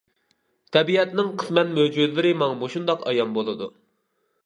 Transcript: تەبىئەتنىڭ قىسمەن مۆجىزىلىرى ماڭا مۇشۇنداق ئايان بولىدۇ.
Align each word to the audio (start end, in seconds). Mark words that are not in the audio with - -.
تەبىئەتنىڭ 0.77 1.29
قىسمەن 1.43 1.71
مۆجىزىلىرى 1.77 2.35
ماڭا 2.43 2.59
مۇشۇنداق 2.65 3.09
ئايان 3.13 3.41
بولىدۇ. 3.41 3.73